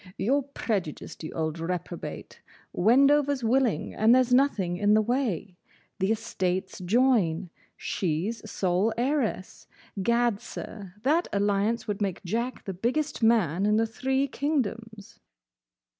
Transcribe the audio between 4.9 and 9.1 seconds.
the way. The estates join. She's sole